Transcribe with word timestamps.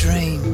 dream. 0.00 0.49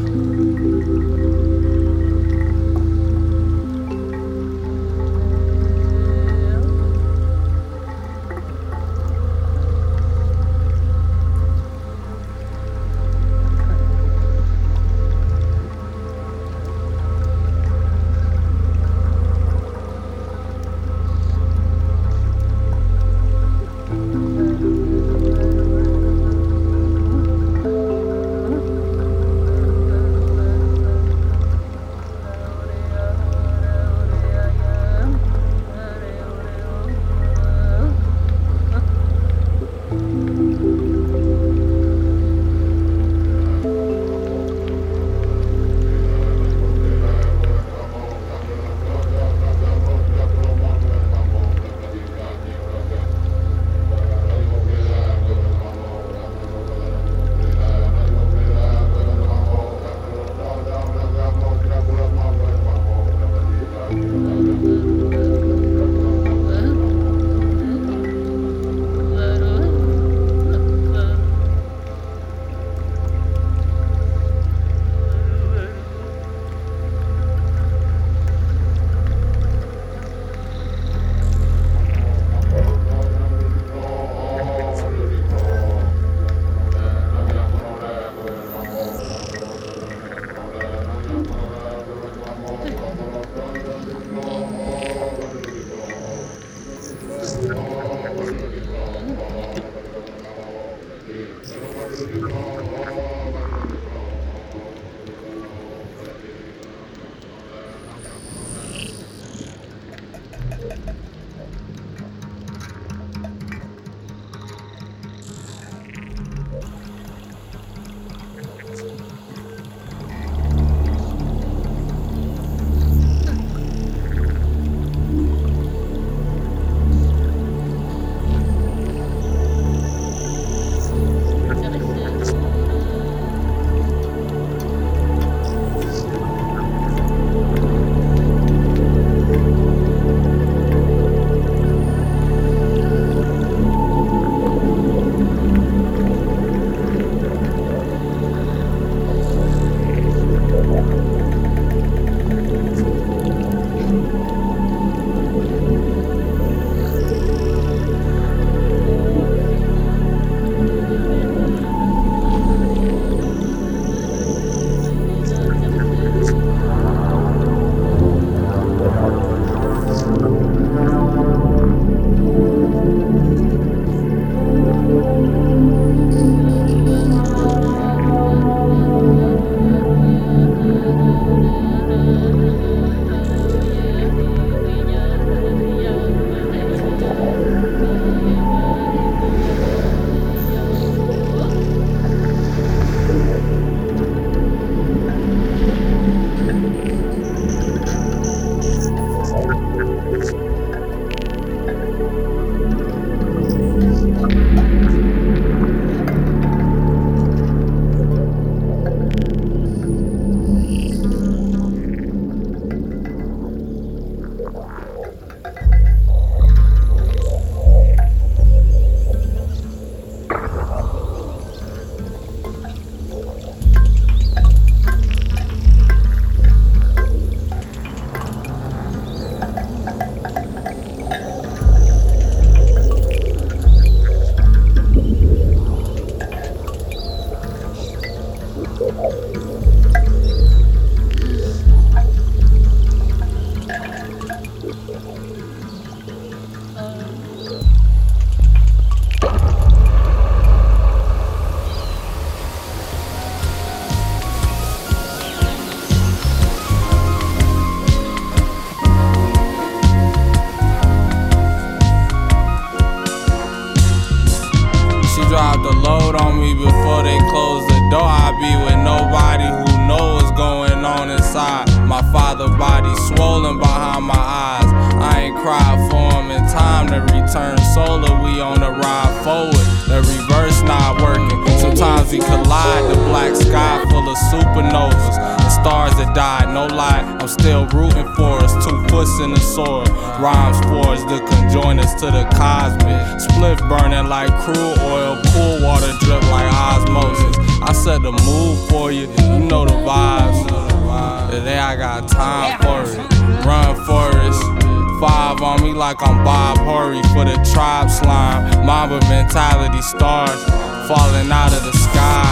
On 278.47 278.61
the 278.61 278.71
ride 278.71 279.15
forward. 279.27 279.67
The 279.91 279.99
reverse 280.07 280.63
not 280.63 281.03
working. 281.03 281.39
Sometimes 281.59 282.13
we 282.13 282.19
collide. 282.19 282.85
The 282.91 282.99
black 283.11 283.35
sky 283.35 283.83
full 283.91 284.07
of 284.09 284.19
supernovas 284.31 285.19
and 285.19 285.53
stars 285.53 285.95
that 285.99 286.15
died. 286.15 286.55
No 286.55 286.67
lie, 286.67 287.03
I'm 287.21 287.29
still 287.29 287.67
rooting 287.75 288.09
for 288.15 288.39
us. 288.39 288.53
Two 288.65 288.77
foot 288.77 288.89
puss 288.89 289.21
in 289.21 289.31
the 289.31 289.41
soil. 289.41 289.85
Rhymes 290.21 290.61
to 290.61 291.19
conjoin 291.29 291.79
us 291.79 291.95
to 292.01 292.07
the 292.07 292.25
cosmic. 292.35 293.21
Split 293.21 293.59
burning 293.69 294.09
like 294.09 294.31
crude 294.43 294.79
oil, 294.81 295.21
pool 295.27 295.63
water 295.63 295.93
drip 296.01 296.23
like 296.31 296.53
osmosis. 296.53 297.37
I 297.63 297.73
set 297.73 298.03
the 298.03 298.13
mood 298.13 298.69
for 298.69 298.93
you, 298.93 299.03
you 299.03 299.39
know 299.41 299.65
the 299.65 299.73
vibes. 299.73 301.31
Today 301.31 301.59
I 301.59 301.77
got 301.77 302.09
time 302.09 302.59
for 302.61 302.91
it. 302.91 303.45
Run 303.45 303.75
Forest. 303.85 304.66
Five 305.07 305.41
on 305.41 305.63
me 305.63 305.73
like 305.73 306.03
I'm 306.03 306.25
Bob 306.25 306.59
Hurry 306.59 307.01
for 307.15 307.25
the 307.25 307.37
tribe 307.55 307.89
slime. 307.89 308.67
Mamba 308.67 308.99
mentality 309.07 309.81
stars 309.81 310.43
falling 310.89 311.31
out 311.31 311.53
of 311.53 311.63
the 311.63 311.71
sky. 311.87 312.27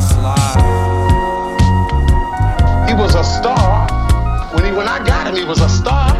Slide. 0.00 0.56
He 2.88 2.94
was 2.94 3.14
a 3.14 3.22
star. 3.22 3.86
When 4.54 4.64
he 4.64 4.72
when 4.72 4.88
I 4.88 5.04
got 5.04 5.26
him, 5.26 5.36
he 5.36 5.44
was 5.44 5.60
a 5.60 5.68
star. 5.68 6.16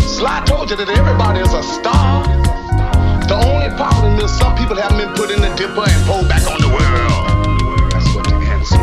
Sly 0.00 0.44
told 0.44 0.68
you 0.68 0.76
that 0.76 0.90
everybody 0.90 1.40
is 1.40 1.54
a 1.54 1.62
star. 1.62 2.22
The 3.26 3.36
only 3.48 3.74
problem 3.74 4.20
is 4.20 4.30
some 4.36 4.54
people 4.54 4.76
haven't 4.76 4.98
been 4.98 5.14
put 5.14 5.30
in 5.30 5.40
the 5.40 5.48
dipper 5.56 5.88
and 5.88 6.06
pulled 6.06 6.28
back 6.28 6.46
on 6.46 6.60
the 6.60 6.68
world. 6.68 7.39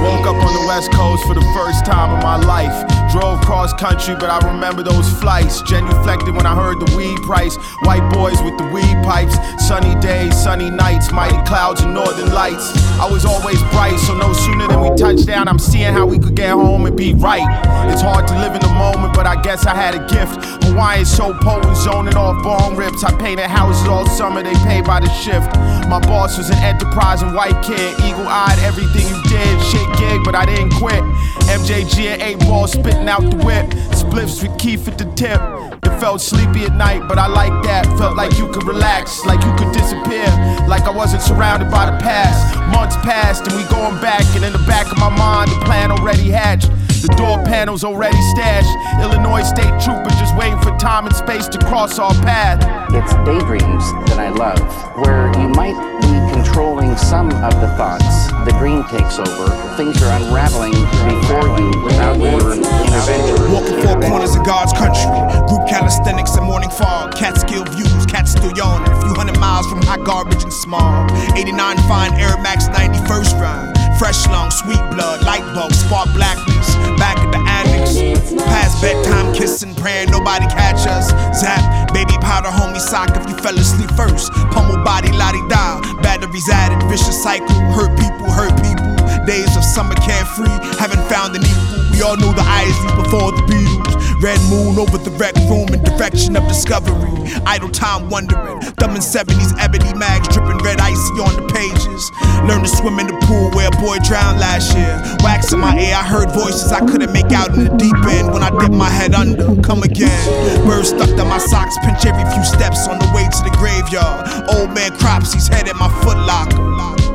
Woke 0.03 0.27
up 0.27 0.37
on 0.37 0.53
the 0.53 0.65
west 0.67 0.91
coast 0.91 1.25
for 1.25 1.33
the 1.33 1.45
first 1.55 1.85
time 1.85 2.13
in 2.15 2.23
my 2.23 2.37
life. 2.37 2.75
Drove 3.11 3.39
cross 3.41 3.73
country, 3.73 4.15
but 4.15 4.29
I 4.29 4.37
remember 4.51 4.83
those 4.83 5.09
flights. 5.19 5.61
Genuflected 5.63 6.35
when 6.35 6.45
I 6.45 6.53
heard 6.53 6.79
the 6.79 6.95
weed 6.95 7.17
price. 7.23 7.55
White 7.83 8.07
boys 8.13 8.41
with 8.43 8.57
the 8.57 8.67
weed 8.67 8.97
pipes. 9.03 9.35
Sunny 9.65 9.99
days, 9.99 10.35
sunny 10.35 10.69
nights, 10.69 11.11
mighty 11.11 11.37
clouds 11.47 11.81
and 11.81 11.93
northern 11.93 12.31
lights. 12.33 12.71
I 12.99 13.09
was 13.09 13.25
always 13.25 13.61
bright, 13.73 13.97
so 13.97 14.17
no 14.17 14.33
sooner 14.33 14.67
than 14.67 14.81
we 14.81 14.95
touched 14.95 15.25
down, 15.25 15.47
I'm 15.47 15.59
seeing 15.59 15.91
how 15.93 16.05
we 16.05 16.19
could 16.19 16.35
get 16.35 16.51
home 16.51 16.85
and 16.85 16.95
be 16.95 17.13
right. 17.13 17.47
It's 17.91 18.01
hard 18.01 18.27
to 18.27 18.33
live 18.39 18.53
in 18.53 18.61
the 18.61 18.73
moment, 18.73 19.13
but 19.13 19.25
I 19.25 19.41
guess 19.41 19.65
I 19.65 19.73
had 19.73 19.95
a 19.95 20.05
gift. 20.07 20.63
Hawaiian 20.63 21.05
so 21.05 21.33
potent, 21.33 21.75
zoning 21.77 22.15
off 22.15 22.43
bong 22.43 22.75
rips. 22.75 23.03
I 23.03 23.11
painted 23.17 23.47
houses 23.47 23.87
all 23.87 24.05
summer, 24.05 24.43
they 24.43 24.53
pay 24.67 24.81
by 24.81 24.99
the 24.99 25.09
shift. 25.09 25.55
My 25.87 25.99
boss 25.99 26.37
was 26.37 26.49
an 26.49 26.57
enterprising 26.57 27.33
white 27.33 27.61
kid, 27.63 27.93
eagle 28.03 28.27
eyed, 28.27 28.59
everything 28.59 29.07
you 29.07 29.21
did. 29.23 29.61
Shit 29.63 29.86
gig, 29.97 30.21
but 30.23 30.35
I 30.35 30.45
didn't 30.45 30.71
quit. 30.71 31.03
MJG 31.47 32.07
and 32.07 32.21
8 32.21 32.39
ball 32.39 32.67
spitting 32.67 33.07
out 33.07 33.21
the 33.21 33.37
whip. 33.45 33.65
Spliffs 33.95 34.41
with 34.43 34.57
Keith 34.59 34.87
at 34.87 34.97
the 34.97 35.05
tip. 35.15 35.39
It 35.83 35.99
felt 35.99 36.21
sleepy 36.21 36.65
at 36.65 36.75
night, 36.75 37.07
but 37.07 37.17
I 37.17 37.27
like 37.27 37.63
that. 37.63 37.85
Felt 37.97 38.15
like 38.15 38.37
you 38.37 38.47
could 38.51 38.63
relax, 38.63 39.25
like 39.25 39.43
you 39.43 39.53
could 39.55 39.71
disappear. 39.73 40.27
Like 40.67 40.83
I 40.83 40.91
wasn't 40.91 41.21
surrounded 41.21 41.71
by 41.71 41.89
the 41.89 41.97
past. 41.97 42.57
Months 42.71 42.95
passed 42.97 43.47
and 43.47 43.55
we 43.55 43.63
going 43.69 43.99
back, 44.01 44.23
and 44.35 44.43
in 44.43 44.51
the 44.51 44.63
back 44.67 44.91
of 44.91 44.97
my 44.97 45.09
mind, 45.09 45.51
the 45.51 45.59
plan 45.65 45.91
already 45.91 46.29
hatched. 46.29 46.69
The 47.01 47.13
door 47.13 47.37
panels 47.45 47.83
already 47.83 48.19
stashed. 48.33 48.73
Illinois 49.01 49.43
state 49.43 49.69
trooper 49.85 50.09
just 50.17 50.35
waiting 50.35 50.57
for 50.59 50.75
time 50.77 51.05
and 51.05 51.15
space 51.15 51.47
to 51.49 51.59
cross 51.59 51.99
our 51.99 52.13
path. 52.25 52.57
It's 52.89 53.13
daydreams 53.21 53.85
that 54.09 54.17
I 54.17 54.29
love, 54.29 54.57
where 54.97 55.29
you 55.37 55.49
might 55.53 55.77
be 56.01 56.17
controlling 56.33 56.97
some 56.97 57.29
of 57.29 57.53
the 57.61 57.69
thoughts. 57.77 58.33
The 58.49 58.55
green 58.57 58.81
takes 58.89 59.19
over. 59.19 59.45
Things 59.77 60.01
are 60.01 60.09
unraveling 60.17 60.73
before 60.73 61.45
you 61.53 61.69
without 61.85 62.17
your 62.17 62.57
intervention. 62.57 63.53
Walking 63.53 63.77
four 63.85 64.01
corners 64.01 64.35
of 64.35 64.43
God's 64.43 64.73
country. 64.73 65.05
Group 65.45 65.69
calisthenics 65.69 66.33
and 66.35 66.45
morning 66.45 66.71
fog. 66.71 67.13
Catskill 67.13 67.65
views, 67.77 68.05
cats 68.07 68.31
still 68.31 68.51
yawning. 68.57 68.89
A 68.89 69.01
few 69.01 69.13
hundred 69.13 69.37
miles 69.39 69.67
from 69.67 69.83
hot 69.83 70.03
garbage 70.03 70.41
and 70.41 70.53
smog. 70.53 71.11
89 71.37 71.77
fine 71.85 72.13
Air 72.17 72.41
Max 72.41 72.67
91st 72.69 73.39
ride. 73.39 73.76
Fresh 73.97 74.27
lung, 74.27 74.51
sweet 74.51 74.81
blood, 74.91 75.23
light 75.23 75.43
bulbs, 75.55 75.79
spark 75.79 76.07
blackness. 76.13 76.75
Back 76.97 77.17
at 77.17 77.31
the 77.31 77.41
annex. 77.49 77.97
Past 78.43 78.81
bedtime 78.81 79.33
kissing, 79.33 79.73
praying 79.75 80.11
nobody 80.11 80.45
catch 80.47 80.85
us. 80.87 81.09
Zap, 81.39 81.93
baby 81.93 82.13
powder, 82.21 82.49
homie 82.49 82.79
sock 82.79 83.09
if 83.17 83.27
you 83.27 83.35
fell 83.37 83.57
asleep 83.57 83.89
first. 83.97 84.31
Pummel 84.51 84.83
body, 84.83 85.11
lottie 85.11 85.41
da. 85.49 85.81
Batteries 86.01 86.47
added, 86.49 86.87
vicious 86.87 87.21
cycle. 87.21 87.47
Hurt 87.73 87.97
people, 87.97 88.29
hurt 88.29 88.53
people. 88.61 88.93
Days 89.25 89.57
of 89.57 89.63
summer 89.63 89.95
carefree, 89.95 90.47
haven't 90.77 91.01
found 91.09 91.35
an 91.35 91.43
equal. 91.43 91.76
We 91.97 92.03
all 92.03 92.15
knew 92.15 92.29
the 92.29 92.45
Isleys 92.45 92.93
before 92.93 93.33
the 93.33 93.41
Beatles. 93.49 94.21
Red 94.21 94.37
moon 94.53 94.77
over 94.77 95.01
the 95.01 95.09
rec 95.17 95.33
room 95.49 95.65
in 95.73 95.81
direction 95.81 96.37
of 96.37 96.47
discovery. 96.47 97.09
Idle 97.41 97.73
time 97.73 98.07
wondering. 98.13 98.61
Thumbing 98.77 99.01
70s 99.01 99.57
ebony 99.57 99.89
mags 99.97 100.29
dripping 100.29 100.61
red 100.61 100.77
icy 100.77 101.17
on 101.17 101.33
the 101.33 101.49
pages. 101.49 102.13
Learned 102.45 102.69
to 102.69 102.69
swim 102.69 103.01
in 103.01 103.09
the 103.09 103.17
pool 103.25 103.49
where 103.57 103.73
a 103.73 103.77
boy 103.81 103.97
drowned 104.05 104.37
last 104.37 104.77
year. 104.77 104.93
Wax 105.25 105.49
in 105.53 105.57
my 105.57 105.73
ear, 105.73 105.97
I 105.97 106.05
heard 106.05 106.29
voices 106.37 106.69
I 106.71 106.85
couldn't 106.85 107.11
make 107.13 107.33
out 107.33 107.57
in 107.57 107.65
the 107.65 107.73
deep 107.81 107.97
end. 108.13 108.29
When 108.29 108.45
I 108.45 108.53
dipped 108.61 108.77
my 108.77 108.93
head 108.93 109.17
under, 109.17 109.57
come 109.65 109.81
again. 109.81 110.21
Birds 110.69 110.93
stuck 110.93 111.09
to 111.17 111.25
my 111.25 111.41
socks, 111.41 111.81
pinch 111.81 112.05
every 112.05 112.29
few 112.29 112.45
steps 112.45 112.85
on 112.85 113.01
the 113.01 113.09
way 113.09 113.25
to 113.25 113.41
the 113.41 113.53
graveyard. 113.57 114.53
Old 114.53 114.69
man 114.69 114.93
crops, 115.01 115.33
he's 115.33 115.49
head 115.49 115.65
at 115.65 115.75
my 115.81 115.89
foot 116.05 116.21
locker. 116.29 117.06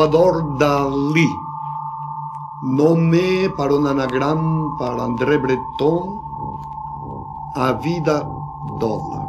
Salvador 0.00 0.56
Dali, 0.56 1.28
nommé 2.62 3.50
par 3.50 3.70
un 3.70 3.84
anagramme 3.84 4.70
par 4.78 4.98
André 4.98 5.36
Breton 5.36 6.22
à 7.54 7.74
vida 7.74 8.26
dollar, 8.80 9.28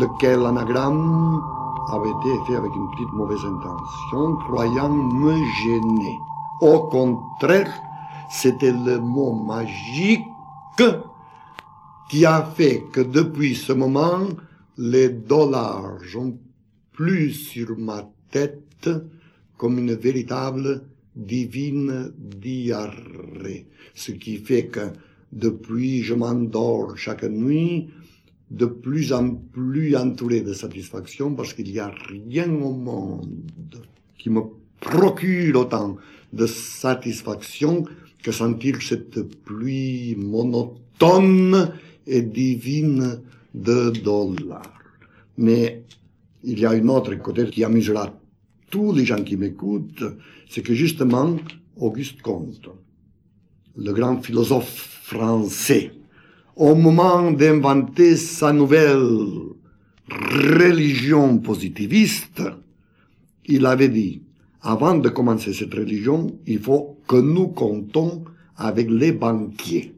lequel 0.00 0.46
anagramme 0.46 1.42
avait 1.92 2.08
été 2.08 2.44
fait 2.46 2.56
avec 2.56 2.74
une 2.74 2.88
petite 2.92 3.12
mauvaise 3.12 3.44
intention, 3.44 4.36
croyant 4.46 4.88
me 4.88 5.34
gêner. 5.62 6.18
Au 6.62 6.80
contraire, 6.88 7.70
c'était 8.30 8.72
le 8.72 8.98
mot 8.98 9.34
magique 9.34 10.24
qui 12.08 12.24
a 12.24 12.40
fait 12.40 12.84
que 12.90 13.02
depuis 13.02 13.56
ce 13.56 13.74
moment, 13.74 14.24
les 14.78 15.10
dollars 15.10 16.00
ont 16.16 16.32
plus 16.92 17.32
sur 17.32 17.76
ma 17.76 18.04
tête 18.30 18.71
comme 19.56 19.78
une 19.78 19.94
véritable 19.94 20.82
divine 21.14 22.12
diarrhée. 22.18 23.66
Ce 23.94 24.12
qui 24.12 24.36
fait 24.38 24.66
que 24.66 24.92
depuis 25.32 26.02
je 26.02 26.14
m'endors 26.14 26.96
chaque 26.96 27.24
nuit, 27.24 27.88
de 28.50 28.66
plus 28.66 29.12
en 29.12 29.30
plus 29.34 29.96
entouré 29.96 30.42
de 30.42 30.52
satisfaction 30.52 31.34
parce 31.34 31.54
qu'il 31.54 31.72
n'y 31.72 31.78
a 31.78 31.92
rien 32.08 32.52
au 32.52 32.72
monde 32.72 33.82
qui 34.18 34.28
me 34.28 34.42
procure 34.78 35.58
autant 35.58 35.96
de 36.32 36.46
satisfaction 36.46 37.84
que 38.22 38.30
sentir 38.30 38.80
cette 38.82 39.42
pluie 39.42 40.14
monotone 40.16 41.72
et 42.06 42.22
divine 42.22 43.22
de 43.54 43.90
dollars. 43.90 44.82
Mais 45.38 45.84
il 46.44 46.58
y 46.58 46.66
a 46.66 46.74
une 46.74 46.90
autre 46.90 47.14
côté 47.14 47.46
qui 47.46 47.64
amusera 47.64 48.12
tous 48.72 48.92
les 48.94 49.04
gens 49.04 49.22
qui 49.22 49.36
m'écoutent, 49.36 50.02
c'est 50.48 50.62
que 50.62 50.72
justement, 50.72 51.36
Auguste 51.76 52.22
Comte, 52.22 52.70
le 53.76 53.92
grand 53.92 54.20
philosophe 54.22 55.00
français, 55.02 55.92
au 56.56 56.74
moment 56.74 57.30
d'inventer 57.30 58.16
sa 58.16 58.50
nouvelle 58.50 59.06
religion 60.08 61.38
positiviste, 61.38 62.42
il 63.44 63.66
avait 63.66 63.90
dit, 63.90 64.22
avant 64.62 64.96
de 64.96 65.10
commencer 65.10 65.52
cette 65.52 65.74
religion, 65.74 66.38
il 66.46 66.58
faut 66.58 66.98
que 67.06 67.16
nous 67.16 67.48
comptons 67.48 68.24
avec 68.56 68.90
les 68.90 69.12
banquiers. 69.12 69.92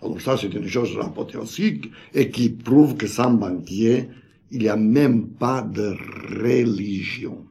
Alors 0.00 0.20
ça, 0.20 0.36
c'est 0.36 0.54
une 0.54 0.68
chose 0.68 0.96
apothéosique 1.02 1.90
et 2.14 2.30
qui 2.30 2.50
prouve 2.50 2.96
que 2.96 3.08
sans 3.08 3.32
banquier, 3.32 4.08
il 4.52 4.60
n'y 4.60 4.68
a 4.68 4.76
même 4.76 5.30
pas 5.30 5.62
de 5.62 5.96
religion. 6.44 7.44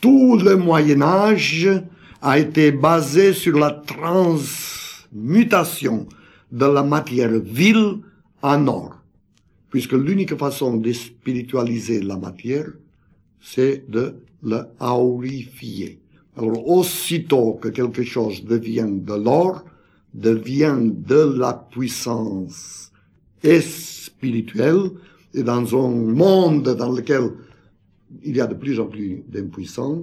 Tout 0.00 0.36
le 0.36 0.56
Moyen 0.56 1.02
Âge 1.02 1.68
a 2.22 2.38
été 2.38 2.70
basé 2.72 3.32
sur 3.32 3.58
la 3.58 3.70
transmutation 3.70 6.06
de 6.50 6.66
la 6.66 6.82
matière 6.82 7.38
vile 7.40 7.98
en 8.42 8.66
or, 8.66 8.96
puisque 9.70 9.92
l'unique 9.92 10.36
façon 10.36 10.76
de 10.76 10.92
spiritualiser 10.92 12.02
la 12.02 12.16
matière, 12.16 12.66
c'est 13.40 13.88
de 13.88 14.16
la 14.42 14.68
aurifier. 14.80 16.00
Alors, 16.36 16.68
aussitôt 16.68 17.52
que 17.54 17.68
quelque 17.68 18.02
chose 18.02 18.44
devient 18.44 18.88
de 18.88 19.14
l'or, 19.14 19.64
devient 20.12 20.76
de 20.80 21.38
la 21.38 21.54
puissance 21.54 22.90
spirituelle, 23.60 24.90
et 25.34 25.42
dans 25.42 25.74
un 25.76 25.90
monde 25.90 26.74
dans 26.76 26.92
lequel 26.92 27.30
il 28.22 28.36
y 28.36 28.40
a 28.40 28.46
de 28.46 28.54
plus 28.54 28.78
en 28.80 28.86
plus 28.86 29.24
d'impuissants, 29.28 30.02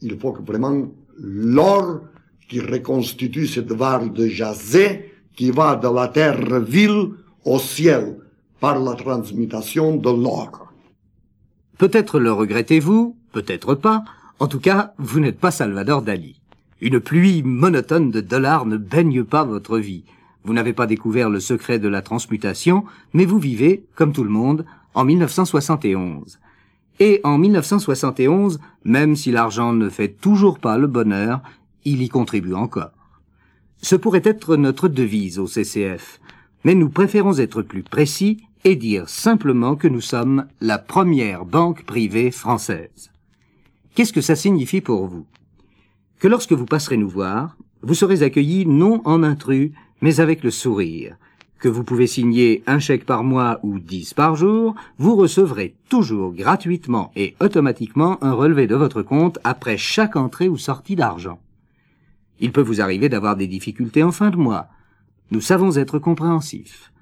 il 0.00 0.18
faut 0.18 0.32
que 0.32 0.42
vraiment 0.42 0.88
l'or 1.18 2.00
qui 2.48 2.60
reconstitue 2.60 3.46
cette 3.46 3.72
vague 3.72 4.12
de 4.12 4.26
jazé 4.26 5.12
qui 5.34 5.50
va 5.50 5.76
de 5.76 5.88
la 5.88 6.08
terre 6.08 6.60
ville 6.60 7.10
au 7.44 7.58
ciel 7.58 8.16
par 8.60 8.78
la 8.78 8.94
transmutation 8.94 9.96
de 9.96 10.10
l'or. 10.10 10.72
Peut-être 11.78 12.20
le 12.20 12.32
regrettez-vous, 12.32 13.16
peut-être 13.32 13.74
pas. 13.74 14.04
En 14.38 14.46
tout 14.46 14.60
cas, 14.60 14.94
vous 14.98 15.20
n'êtes 15.20 15.38
pas 15.38 15.50
Salvador 15.50 16.02
Dali. 16.02 16.40
Une 16.80 17.00
pluie 17.00 17.42
monotone 17.42 18.10
de 18.10 18.20
dollars 18.20 18.66
ne 18.66 18.76
baigne 18.76 19.24
pas 19.24 19.44
votre 19.44 19.78
vie. 19.78 20.04
Vous 20.44 20.52
n'avez 20.52 20.72
pas 20.72 20.86
découvert 20.86 21.30
le 21.30 21.40
secret 21.40 21.78
de 21.78 21.88
la 21.88 22.02
transmutation, 22.02 22.84
mais 23.12 23.24
vous 23.24 23.38
vivez, 23.38 23.86
comme 23.94 24.12
tout 24.12 24.24
le 24.24 24.30
monde, 24.30 24.64
en 24.94 25.04
1971. 25.04 26.38
Et 27.00 27.20
en 27.24 27.38
1971, 27.38 28.60
même 28.84 29.16
si 29.16 29.32
l'argent 29.32 29.72
ne 29.72 29.88
fait 29.88 30.08
toujours 30.08 30.58
pas 30.58 30.78
le 30.78 30.86
bonheur, 30.86 31.42
il 31.84 32.02
y 32.02 32.08
contribue 32.08 32.54
encore. 32.54 32.92
Ce 33.78 33.96
pourrait 33.96 34.22
être 34.24 34.56
notre 34.56 34.88
devise 34.88 35.38
au 35.38 35.46
CCF, 35.46 36.20
mais 36.64 36.74
nous 36.74 36.88
préférons 36.88 37.38
être 37.38 37.62
plus 37.62 37.82
précis 37.82 38.42
et 38.64 38.76
dire 38.76 39.08
simplement 39.08 39.76
que 39.76 39.88
nous 39.88 40.00
sommes 40.00 40.46
la 40.60 40.78
première 40.78 41.44
banque 41.44 41.84
privée 41.84 42.30
française. 42.30 43.10
Qu'est-ce 43.94 44.12
que 44.12 44.22
ça 44.22 44.36
signifie 44.36 44.80
pour 44.80 45.06
vous? 45.06 45.26
Que 46.18 46.28
lorsque 46.28 46.52
vous 46.52 46.64
passerez 46.64 46.96
nous 46.96 47.08
voir, 47.08 47.56
vous 47.82 47.94
serez 47.94 48.22
accueillis 48.22 48.66
non 48.66 49.02
en 49.04 49.22
intrus, 49.22 49.72
mais 50.00 50.20
avec 50.20 50.42
le 50.42 50.50
sourire. 50.50 51.16
Que 51.64 51.70
vous 51.70 51.82
pouvez 51.82 52.06
signer 52.06 52.62
un 52.66 52.78
chèque 52.78 53.06
par 53.06 53.24
mois 53.24 53.58
ou 53.62 53.78
dix 53.78 54.12
par 54.12 54.36
jour, 54.36 54.74
vous 54.98 55.16
recevrez 55.16 55.74
toujours 55.88 56.34
gratuitement 56.34 57.10
et 57.16 57.36
automatiquement 57.40 58.22
un 58.22 58.34
relevé 58.34 58.66
de 58.66 58.74
votre 58.74 59.00
compte 59.00 59.38
après 59.44 59.78
chaque 59.78 60.14
entrée 60.14 60.46
ou 60.46 60.58
sortie 60.58 60.94
d'argent. 60.94 61.40
Il 62.38 62.52
peut 62.52 62.60
vous 62.60 62.82
arriver 62.82 63.08
d'avoir 63.08 63.34
des 63.34 63.46
difficultés 63.46 64.02
en 64.02 64.12
fin 64.12 64.28
de 64.28 64.36
mois. 64.36 64.66
Nous 65.30 65.40
savons 65.40 65.78
être 65.78 65.98
compréhensifs. 65.98 66.92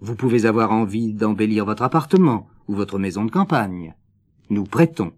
Vous 0.00 0.14
pouvez 0.14 0.46
avoir 0.46 0.72
envie 0.72 1.12
d'embellir 1.12 1.66
votre 1.66 1.82
appartement 1.82 2.48
ou 2.68 2.74
votre 2.74 2.98
maison 2.98 3.26
de 3.26 3.30
campagne. 3.30 3.94
Nous 4.48 4.64
prêtons. 4.64 5.12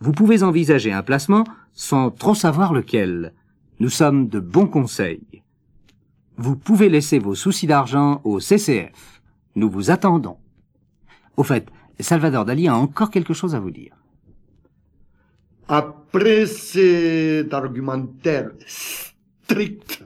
Vous 0.00 0.12
pouvez 0.12 0.42
envisager 0.42 0.92
un 0.92 1.02
placement 1.02 1.44
sans 1.72 2.10
trop 2.10 2.34
savoir 2.34 2.74
lequel. 2.74 3.32
Nous 3.80 3.88
sommes 3.88 4.28
de 4.28 4.38
bons 4.38 4.66
conseils. 4.66 5.41
Vous 6.36 6.56
pouvez 6.56 6.88
laisser 6.88 7.18
vos 7.18 7.34
soucis 7.34 7.66
d'argent 7.66 8.20
au 8.24 8.40
CCF. 8.40 9.22
Nous 9.54 9.70
vous 9.70 9.90
attendons. 9.90 10.38
Au 11.36 11.42
fait, 11.42 11.68
Salvador 12.00 12.44
Dali 12.44 12.68
a 12.68 12.76
encore 12.76 13.10
quelque 13.10 13.34
chose 13.34 13.54
à 13.54 13.60
vous 13.60 13.70
dire. 13.70 13.94
Après 15.68 16.46
cet 16.46 17.52
argumentaire 17.52 18.50
strict 18.66 20.04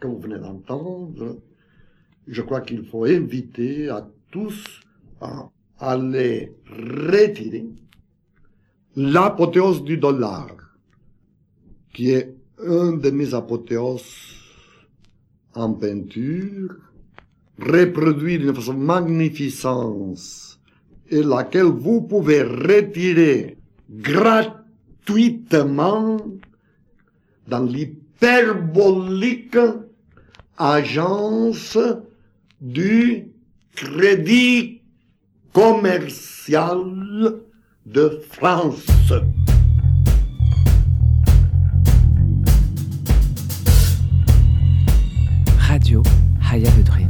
que 0.00 0.06
vous 0.06 0.18
venez 0.18 0.38
d'entendre, 0.38 1.38
je 2.26 2.42
crois 2.42 2.60
qu'il 2.60 2.84
faut 2.84 3.04
inviter 3.04 3.88
à 3.88 4.08
tous 4.30 4.80
à 5.20 5.50
aller 5.78 6.54
retirer 6.66 7.66
l'apothéose 8.96 9.84
du 9.84 9.96
dollar, 9.96 10.48
qui 11.92 12.10
est 12.10 12.34
un 12.66 12.92
de 12.92 13.10
mes 13.10 13.34
apothéoses 13.34 14.39
en 15.54 15.72
peinture, 15.72 16.76
reproduit 17.58 18.38
d'une 18.38 18.54
façon 18.54 18.74
magnificence, 18.74 20.60
et 21.08 21.22
laquelle 21.22 21.64
vous 21.64 22.02
pouvez 22.02 22.42
retirer 22.42 23.56
gratuitement 23.90 24.56
dans 27.48 27.64
l'hyperbolique 27.64 29.58
agence 30.56 31.78
du 32.60 33.26
crédit 33.74 34.82
commercial 35.52 37.40
de 37.86 38.20
France. 38.30 38.86
Haya 46.50 46.68
de 46.72 46.82
Dream. 46.82 47.09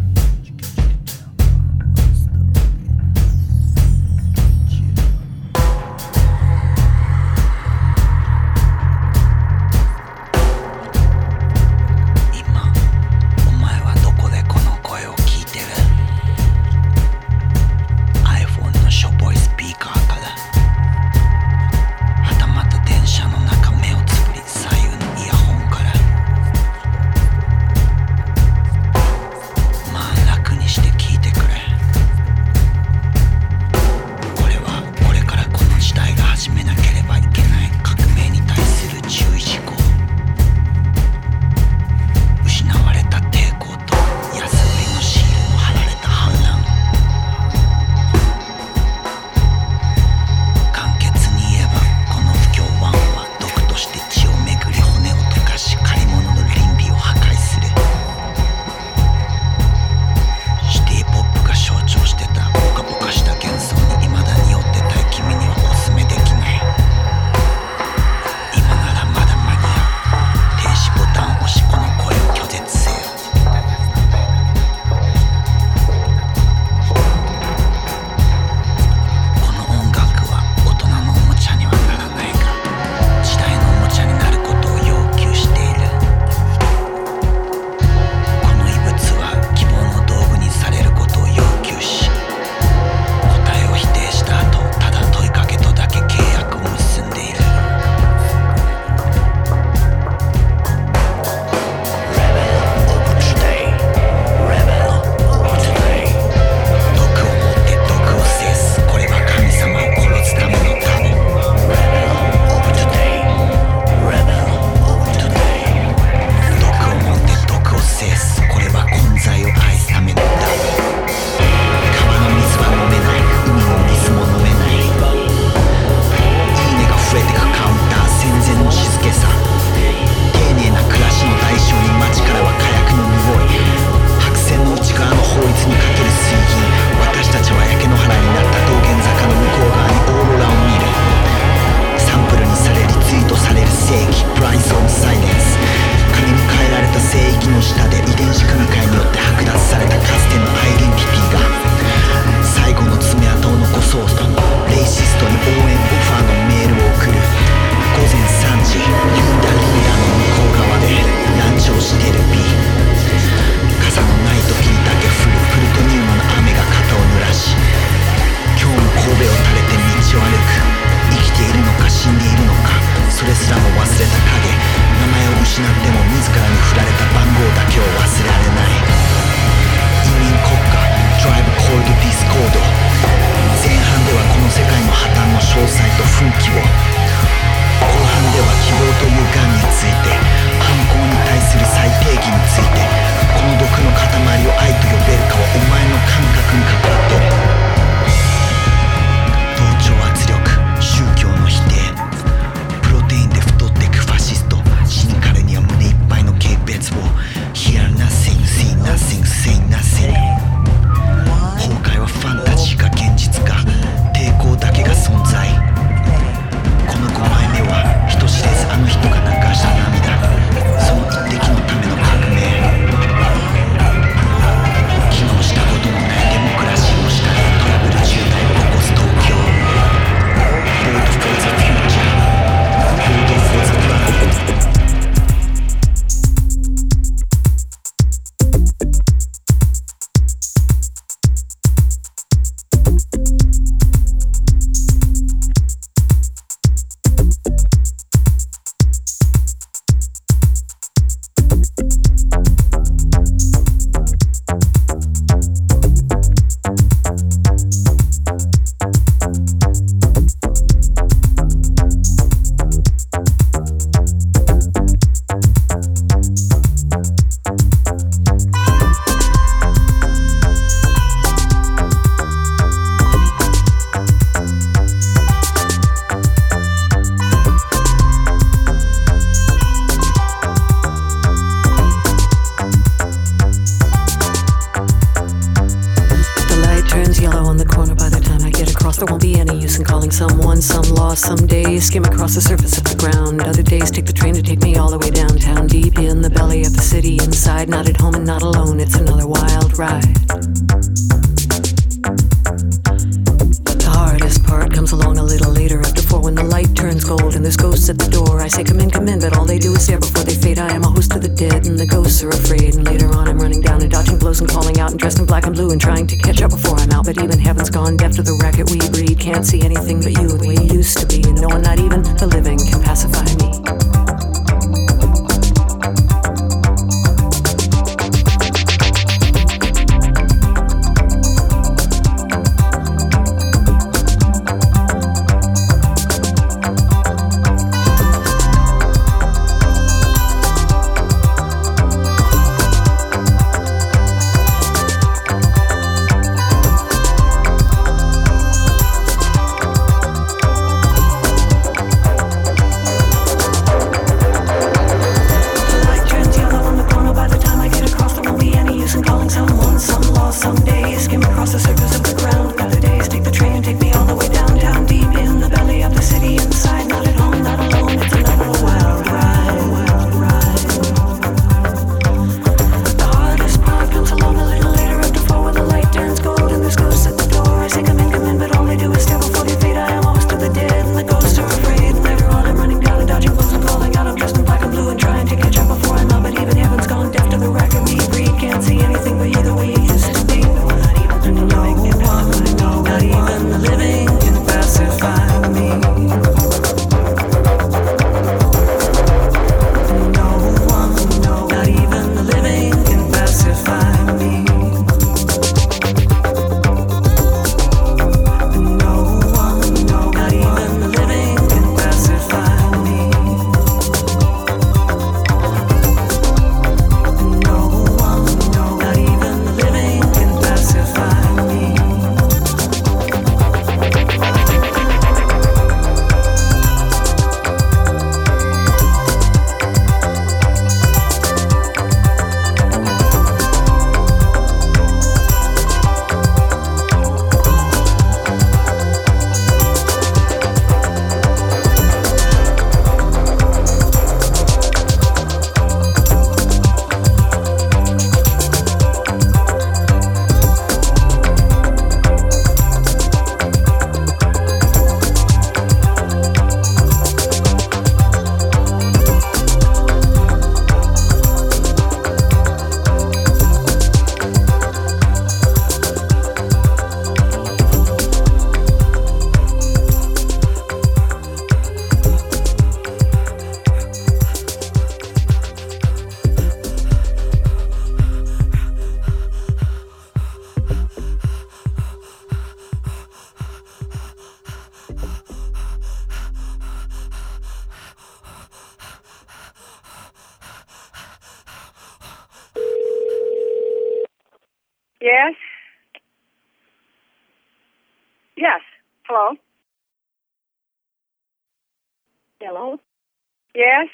Yes. 503.61 503.89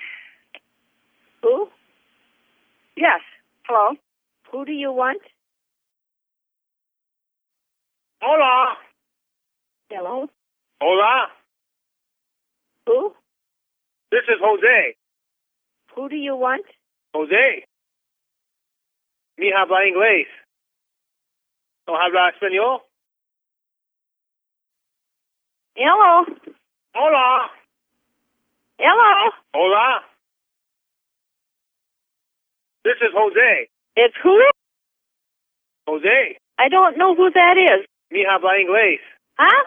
Who? 1.42 1.68
Yes. 2.96 3.20
Hello. 3.64 3.96
Who 4.52 4.64
do 4.64 4.70
you 4.70 4.92
want? 4.92 5.22
Hola. 8.22 8.76
Hello. 9.90 10.28
Hola. 10.80 11.26
Who? 12.86 13.12
This 14.12 14.22
is 14.28 14.38
Jose. 14.40 14.94
Who 15.96 16.08
do 16.10 16.14
you 16.14 16.36
want? 16.36 16.66
Jose. 17.12 17.66
Me 19.38 19.52
habla 19.52 19.84
inglés. 19.88 20.28
No 21.88 21.96
habla 21.96 22.30
español. 22.30 22.82
Hello. 25.74 26.24
Hola. 26.94 27.50
Hello. 28.78 29.30
Hola. 29.54 30.00
This 32.84 32.96
is 33.00 33.10
Jose. 33.14 33.68
It's 33.96 34.14
who? 34.22 34.38
Jose. 35.88 36.38
I 36.58 36.68
don't 36.68 36.98
know 36.98 37.14
who 37.14 37.30
that 37.30 37.56
is. 37.58 37.86
Me 38.10 38.24
habla 38.28 38.50
inglés. 38.60 39.00
Huh? 39.38 39.64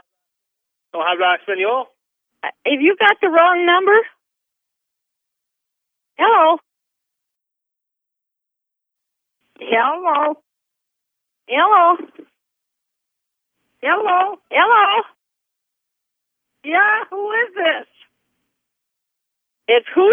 No 0.93 1.01
habla 1.03 1.37
español. 1.39 1.87
Uh, 2.43 2.49
Have 2.65 2.81
you 2.81 2.95
got 2.99 3.17
the 3.21 3.29
wrong 3.29 3.65
number? 3.65 3.99
Hello. 6.17 6.57
Hello. 9.59 10.35
Hello. 11.47 11.97
Hello. 13.81 14.37
Hello. 14.51 15.03
Yeah, 16.63 17.03
who 17.09 17.31
is 17.31 17.55
this? 17.55 17.87
It's 19.71 19.85
who? 19.93 20.11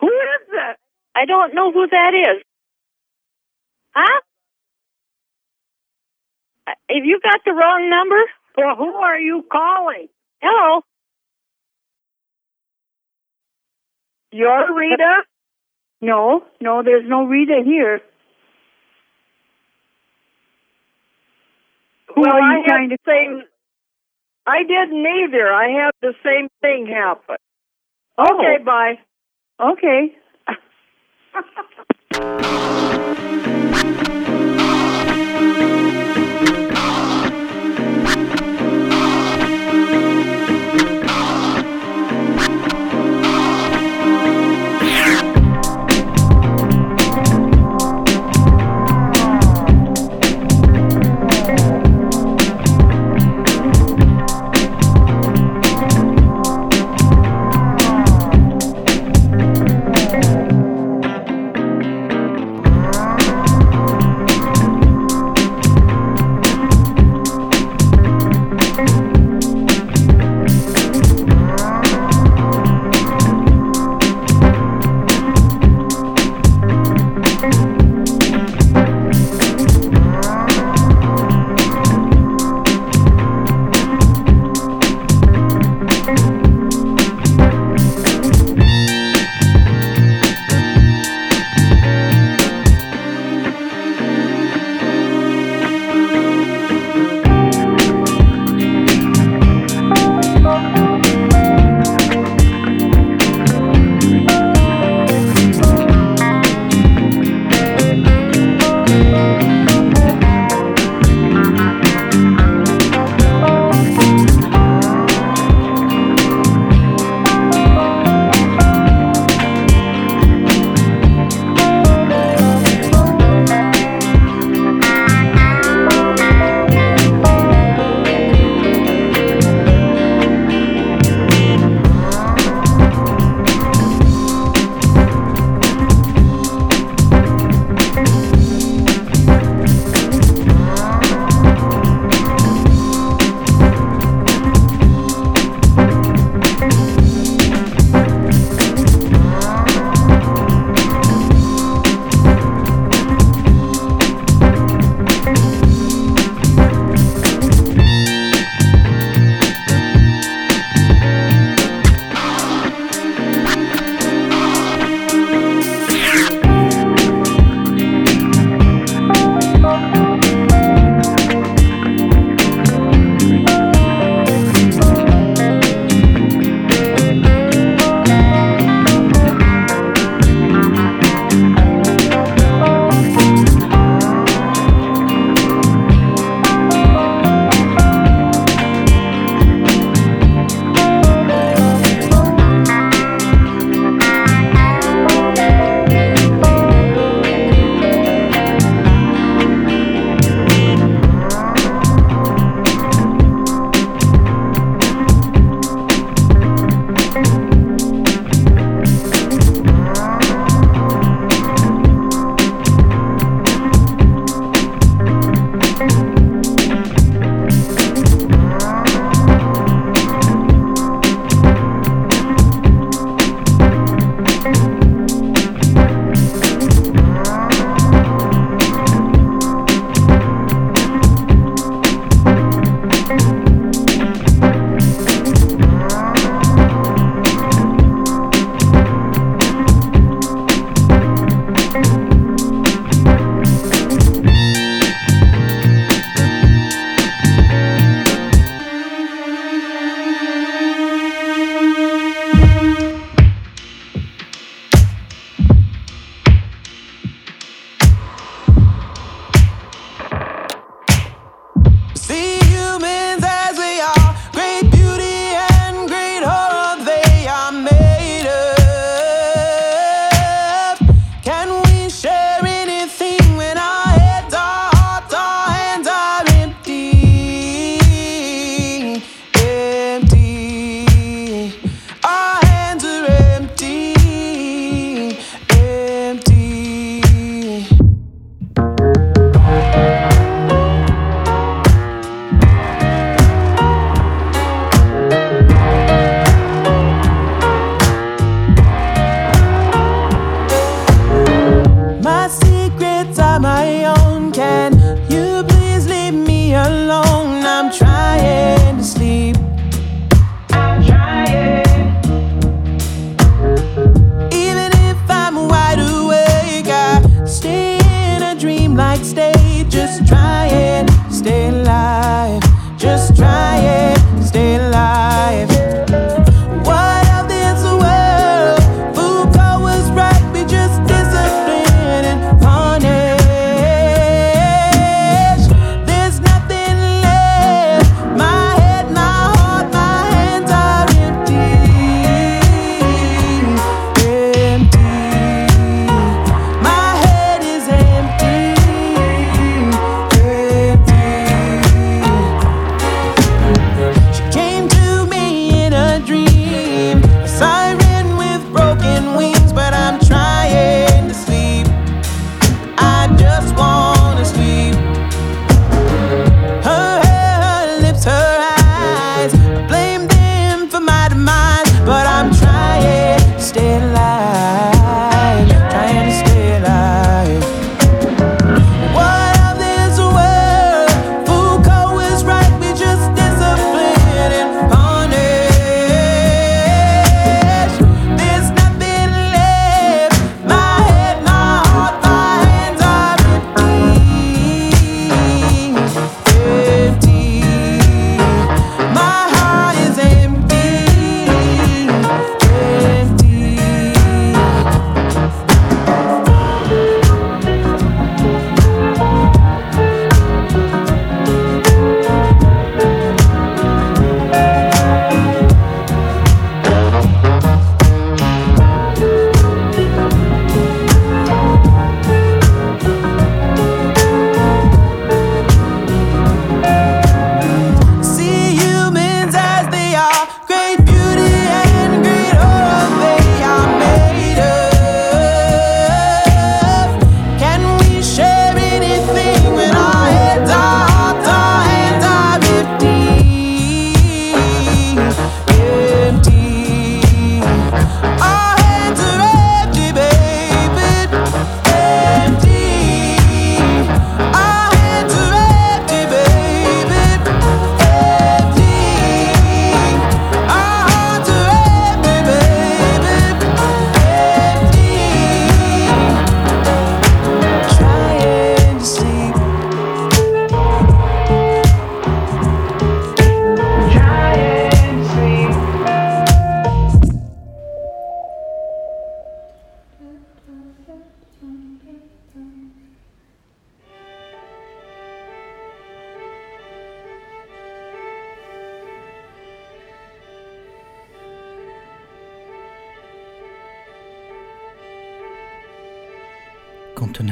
Who 0.00 0.06
is 0.06 0.48
that? 0.52 0.76
I 1.16 1.24
don't 1.26 1.54
know 1.54 1.72
who 1.72 1.88
that 1.88 2.12
is. 2.14 2.42
Huh? 3.94 4.20
Have 6.68 7.04
you 7.04 7.18
got 7.20 7.40
the 7.44 7.52
wrong 7.52 7.90
number? 7.90 8.22
Well, 8.56 8.76
who 8.76 8.94
are 8.94 9.18
you 9.18 9.44
calling? 9.50 10.06
Hello. 10.40 10.82
You're 14.30 14.72
Rita? 14.72 15.24
No, 16.00 16.44
no, 16.60 16.82
there's 16.84 17.08
no 17.08 17.24
Rita 17.24 17.62
here. 17.64 18.00
Who 22.14 22.20
well, 22.20 22.34
are 22.34 22.40
you 22.40 22.62
I 22.62 22.68
trying 22.68 22.90
to 22.90 22.98
say? 23.04 23.28
I 24.46 24.62
didn't 24.62 25.04
either. 25.04 25.52
I 25.52 25.68
had 25.70 25.90
the 26.02 26.14
same 26.22 26.48
thing 26.60 26.86
happen. 26.86 27.36
Okay, 28.18 28.58
oh. 28.60 28.64
bye. 28.64 28.98
Okay. 29.60 30.16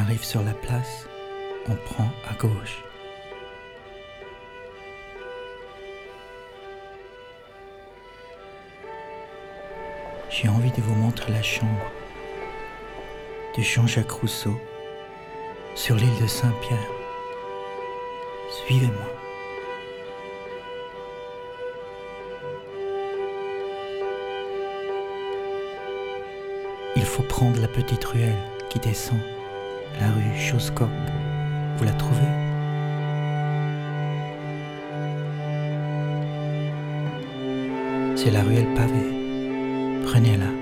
Arrive 0.03 0.24
sur 0.24 0.42
la 0.42 0.53
place, 0.53 1.07
on 1.68 1.76
prend 1.76 2.09
à 2.28 2.34
gauche. 2.34 2.82
J'ai 10.28 10.48
envie 10.48 10.72
de 10.72 10.80
vous 10.80 10.94
montrer 10.94 11.32
la 11.32 11.42
chambre 11.42 11.92
de 13.57 13.62
Jean-Jacques 13.62 14.11
Rousseau 14.11 14.59
sur 15.76 15.94
l'île 15.94 16.20
de 16.20 16.26
Saint-Pierre. 16.26 16.90
Suivez-moi. 18.66 19.09
Il 26.96 27.05
faut 27.05 27.22
prendre 27.22 27.61
la 27.61 27.68
petite 27.68 28.05
ruelle 28.05 28.36
qui 28.68 28.80
descend, 28.80 29.20
la 30.01 30.11
rue 30.11 30.38
Chausscoq. 30.38 30.88
Vous 31.76 31.84
la 31.84 31.93
trouvez? 31.93 32.20
C'est 38.16 38.30
la 38.30 38.43
ruelle 38.43 38.72
pavée. 38.74 40.05
Prenez-la. 40.05 40.61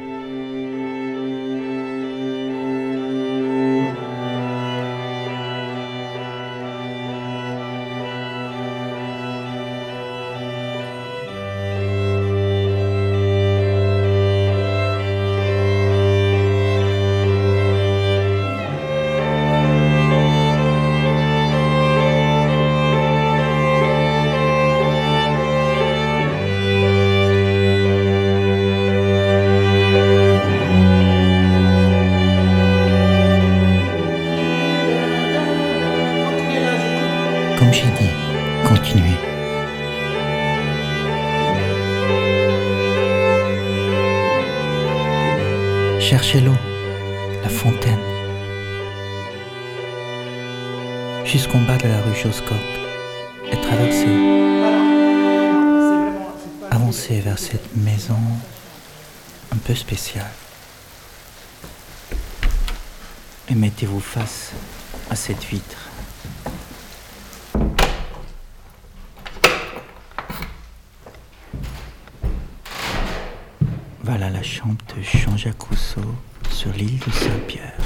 Sur 76.50 76.72
l'île 76.72 76.98
de 76.98 77.10
Saint-Pierre. 77.10 77.76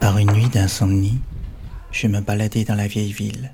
Par 0.00 0.18
une 0.18 0.32
nuit 0.32 0.48
d'insomnie, 0.48 1.20
je 1.90 2.06
me 2.06 2.20
baladais 2.20 2.64
dans 2.64 2.74
la 2.74 2.86
vieille 2.86 3.12
ville. 3.12 3.52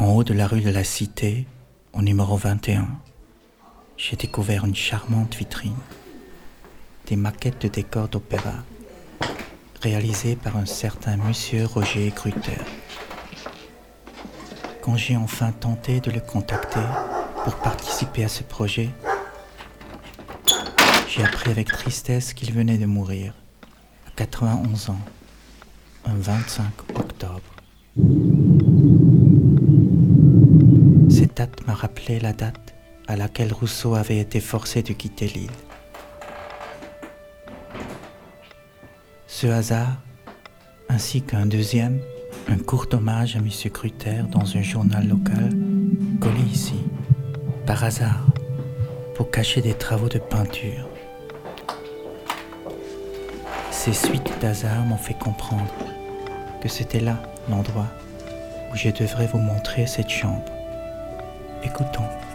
En 0.00 0.14
haut 0.14 0.24
de 0.24 0.32
la 0.32 0.46
rue 0.46 0.62
de 0.62 0.70
la 0.70 0.82
Cité, 0.82 1.46
au 1.92 2.00
numéro 2.00 2.34
21, 2.34 2.88
j'ai 3.98 4.16
découvert 4.16 4.64
une 4.64 4.74
charmante 4.74 5.34
vitrine. 5.34 5.76
Des 7.06 7.16
maquettes 7.16 7.60
de 7.60 7.68
décors 7.68 8.08
d'opéra, 8.08 8.54
réalisées 9.82 10.36
par 10.36 10.56
un 10.56 10.64
certain 10.64 11.18
monsieur 11.18 11.66
Roger 11.66 12.10
Grutter. 12.16 12.62
Quand 14.80 14.96
j'ai 14.96 15.18
enfin 15.18 15.52
tenté 15.52 16.00
de 16.00 16.10
le 16.10 16.20
contacter 16.20 16.80
pour 17.44 17.56
participer 17.56 18.24
à 18.24 18.28
ce 18.28 18.42
projet, 18.42 18.88
j'ai 21.10 21.22
appris 21.22 21.50
avec 21.50 21.68
tristesse 21.68 22.32
qu'il 22.32 22.54
venait 22.54 22.78
de 22.78 22.86
mourir 22.86 23.34
à 24.08 24.12
91 24.16 24.88
ans 24.88 25.00
un 26.06 26.14
25 26.14 26.64
octobre. 26.94 28.59
M'a 31.66 31.72
rappelé 31.72 32.20
la 32.20 32.34
date 32.34 32.74
à 33.08 33.16
laquelle 33.16 33.52
Rousseau 33.52 33.94
avait 33.94 34.18
été 34.18 34.40
forcé 34.40 34.82
de 34.82 34.92
quitter 34.92 35.26
l'île. 35.26 35.50
Ce 39.26 39.46
hasard, 39.46 39.96
ainsi 40.90 41.22
qu'un 41.22 41.46
deuxième, 41.46 42.00
un 42.48 42.58
court 42.58 42.86
hommage 42.92 43.36
à 43.36 43.38
M. 43.38 43.48
Cruter 43.72 44.22
dans 44.30 44.54
un 44.54 44.60
journal 44.60 45.08
local, 45.08 45.50
collé 46.20 46.42
ici, 46.52 46.82
par 47.64 47.84
hasard, 47.84 48.26
pour 49.14 49.30
cacher 49.30 49.62
des 49.62 49.74
travaux 49.74 50.10
de 50.10 50.18
peinture. 50.18 50.88
Ces 53.70 53.94
suites 53.94 54.32
d'hasard 54.42 54.84
m'ont 54.84 54.98
fait 54.98 55.18
comprendre 55.18 55.72
que 56.60 56.68
c'était 56.68 57.00
là 57.00 57.22
l'endroit 57.48 57.88
où 58.72 58.76
je 58.76 58.90
devrais 58.90 59.26
vous 59.26 59.38
montrer 59.38 59.86
cette 59.86 60.10
chambre. 60.10 60.59
Écoutons. 61.62 62.29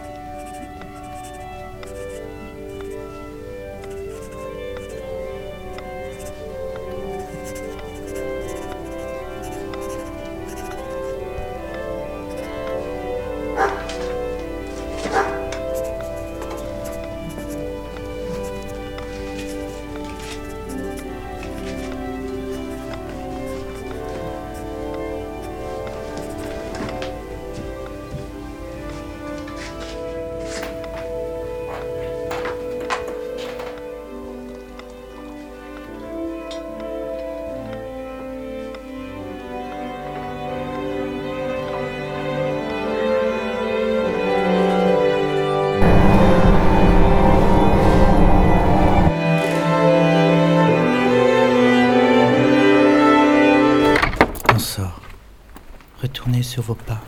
Sur 56.56 56.62
vos 56.62 56.74
pas. 56.74 57.02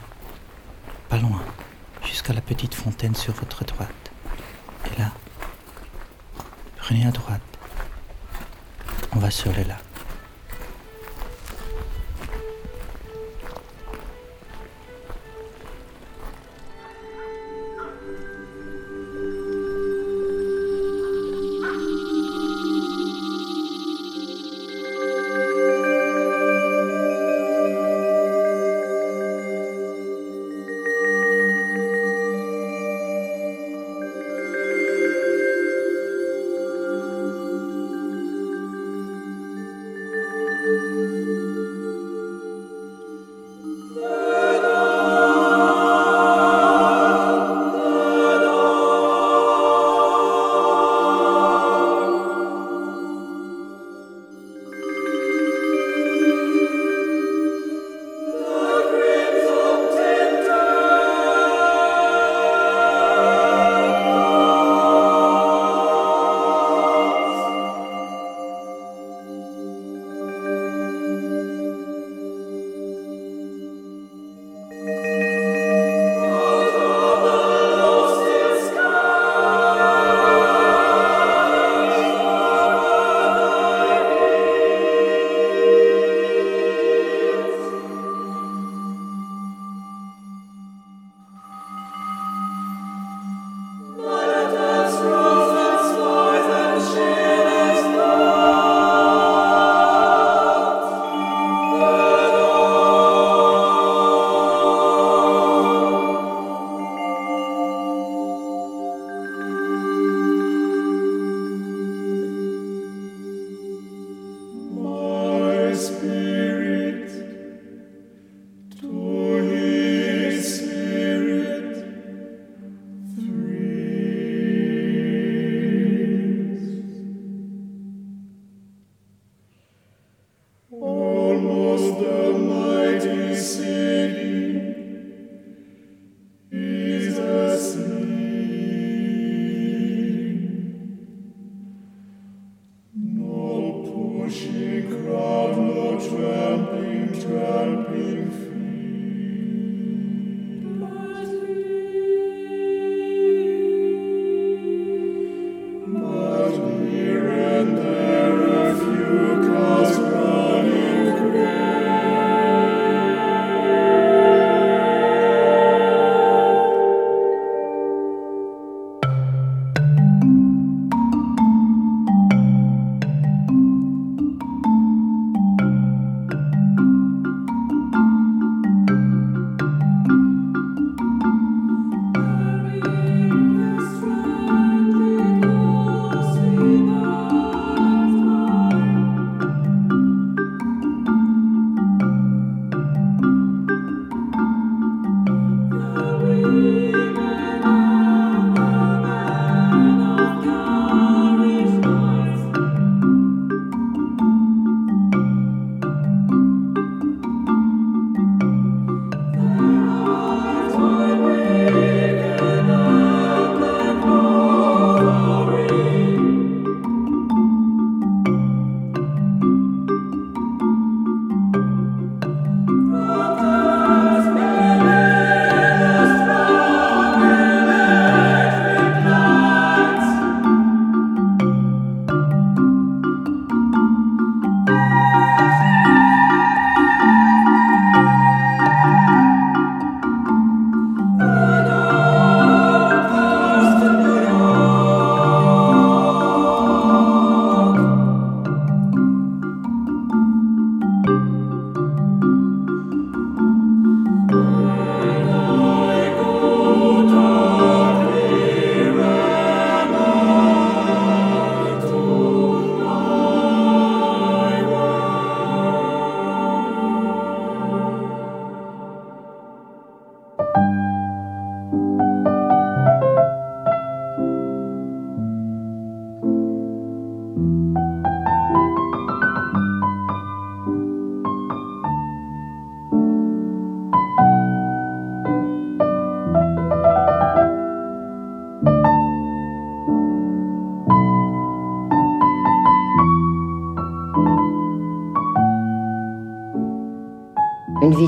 Pas 1.09 1.17
loin. 1.17 1.41
Jusqu'à 2.05 2.35
la 2.35 2.43
petite 2.43 2.75
fontaine 2.75 3.15
sur 3.15 3.33
votre 3.33 3.65
droite. 3.65 3.98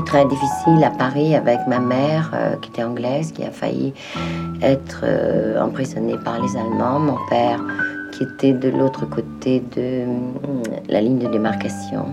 Très 0.03 0.25
difficile 0.25 0.83
à 0.83 0.89
Paris 0.89 1.35
avec 1.35 1.59
ma 1.67 1.79
mère 1.79 2.31
euh, 2.33 2.55
qui 2.61 2.69
était 2.69 2.83
anglaise, 2.83 3.31
qui 3.31 3.43
a 3.43 3.51
failli 3.51 3.93
être 4.61 5.01
euh, 5.03 5.61
emprisonnée 5.61 6.17
par 6.23 6.41
les 6.41 6.55
Allemands, 6.57 6.99
mon 6.99 7.17
père 7.29 7.59
qui 8.11 8.23
était 8.23 8.53
de 8.53 8.69
l'autre 8.69 9.05
côté 9.05 9.63
de 9.75 10.03
la 10.89 11.01
ligne 11.01 11.19
de 11.19 11.27
démarcation. 11.27 12.05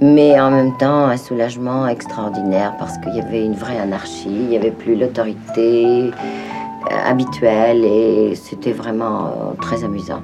Mais 0.00 0.38
en 0.40 0.50
même 0.50 0.76
temps, 0.76 1.06
un 1.06 1.16
soulagement 1.16 1.88
extraordinaire 1.88 2.74
parce 2.78 2.98
qu'il 2.98 3.14
y 3.16 3.20
avait 3.20 3.44
une 3.44 3.54
vraie 3.54 3.78
anarchie, 3.78 4.28
il 4.28 4.48
n'y 4.48 4.56
avait 4.56 4.70
plus 4.70 4.96
l'autorité 4.96 6.10
euh, 6.10 7.10
habituelle 7.10 7.84
et 7.84 8.34
c'était 8.34 8.72
vraiment 8.72 9.54
très 9.60 9.84
amusant. 9.84 10.22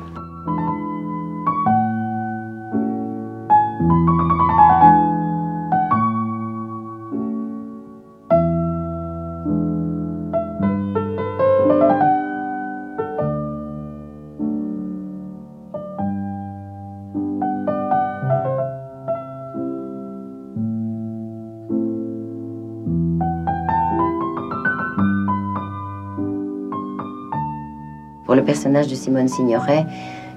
Personnage 28.64 28.88
de 28.88 28.94
Simone 28.94 29.28
Signoret 29.28 29.84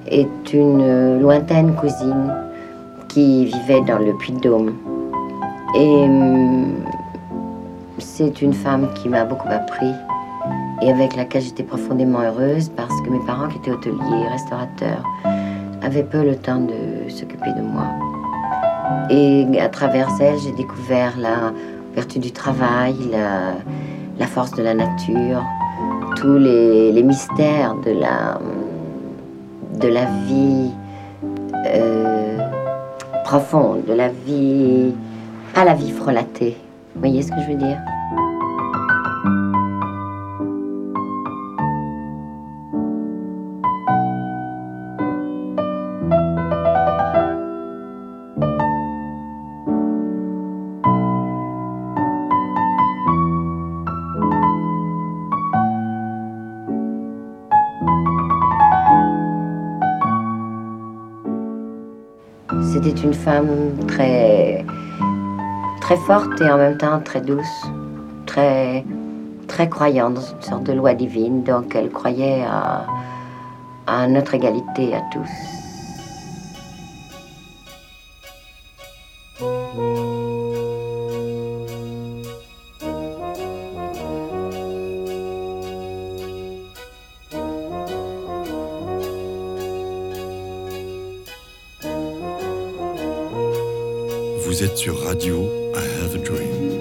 est 0.09 0.53
une 0.53 0.81
euh, 0.81 1.17
lointaine 1.17 1.73
cousine 1.75 2.35
qui 3.07 3.45
vivait 3.45 3.79
dans 3.87 3.99
le 3.99 4.13
Puy-de-Dôme. 4.17 4.73
Et 5.75 6.03
hum, 6.03 6.83
c'est 7.99 8.41
une 8.41 8.51
femme 8.51 8.89
qui 8.95 9.07
m'a 9.07 9.23
beaucoup 9.23 9.47
appris 9.49 9.93
et 10.81 10.91
avec 10.91 11.15
laquelle 11.15 11.41
j'étais 11.41 11.63
profondément 11.63 12.19
heureuse 12.19 12.67
parce 12.75 13.01
que 13.03 13.09
mes 13.09 13.25
parents 13.25 13.47
qui 13.47 13.59
étaient 13.59 13.71
hôteliers, 13.71 14.27
restaurateurs, 14.29 15.03
avaient 15.81 16.03
peu 16.03 16.21
le 16.21 16.35
temps 16.35 16.59
de 16.59 17.09
s'occuper 17.09 17.53
de 17.53 17.61
moi. 17.61 17.87
Et 19.09 19.47
à 19.61 19.69
travers 19.69 20.09
elle, 20.19 20.37
j'ai 20.43 20.51
découvert 20.51 21.17
la 21.17 21.53
vertu 21.95 22.19
du 22.19 22.33
travail, 22.33 22.93
la, 23.09 23.53
la 24.19 24.27
force 24.27 24.51
de 24.51 24.63
la 24.63 24.73
nature, 24.73 25.45
tous 26.19 26.37
les, 26.37 27.03
mystères 27.03 27.75
de 27.85 27.91
la, 27.91 28.39
de 29.79 29.87
la 29.87 30.05
vie 30.25 30.71
euh, 31.67 32.39
profonde, 33.23 33.85
de 33.85 33.93
la 33.93 34.09
vie, 34.09 34.93
pas 35.53 35.63
la 35.63 35.75
vie 35.75 35.91
frelatée. 35.91 36.57
Vous 36.95 37.01
voyez 37.01 37.21
ce 37.21 37.29
que 37.31 37.39
je 37.41 37.51
veux 37.51 37.57
dire? 37.57 37.77
Une 63.07 63.13
femme 63.13 63.71
très, 63.87 64.65
très 65.79 65.95
forte 65.95 66.41
et 66.41 66.51
en 66.51 66.57
même 66.57 66.77
temps 66.77 66.99
très 66.99 67.21
douce, 67.21 67.65
très, 68.25 68.83
croyante 69.69 70.15
dans 70.15 70.21
une 70.21 70.41
sorte 70.41 70.63
de 70.63 70.73
loi 70.73 70.93
divine. 70.93 71.43
Donc 71.43 71.73
elle 71.73 71.89
croyait 71.89 72.43
à 73.87 74.07
notre 74.07 74.33
égalité 74.35 74.93
à 74.93 75.01
tous. 75.13 75.56
Vous 94.57 94.63
êtes 94.63 94.77
sur 94.77 95.03
Radio 95.03 95.43
I 95.75 95.83
Have 96.01 96.15
a 96.15 96.17
Dream. 96.17 96.76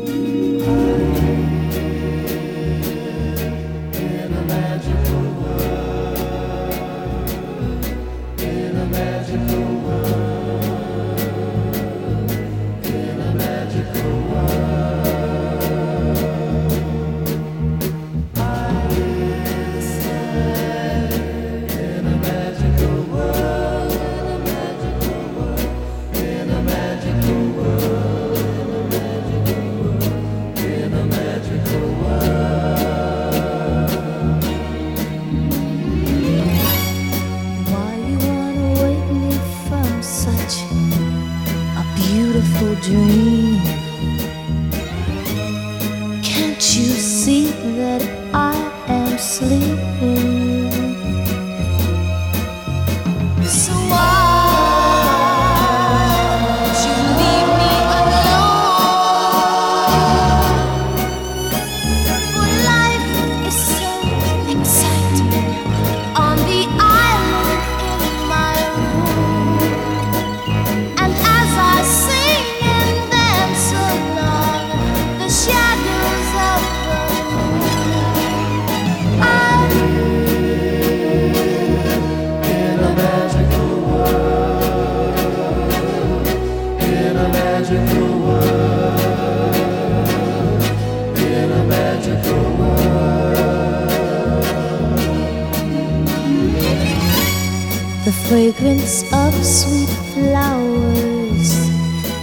Fragrance 98.53 99.03
of 99.13 99.35
sweet 99.45 99.89
flowers 100.15 101.51